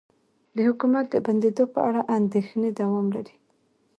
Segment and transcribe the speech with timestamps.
[0.55, 3.35] د حکومت د بندیدو په اړه اندیښنې دوام لري